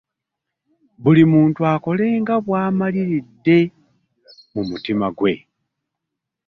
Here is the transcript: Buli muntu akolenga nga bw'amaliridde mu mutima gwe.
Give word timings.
Buli 1.03 1.23
muntu 1.33 1.59
akolenga 1.73 2.33
nga 2.35 2.35
bw'amaliridde 2.45 3.59
mu 4.53 4.61
mutima 4.69 5.07
gwe. 5.17 5.33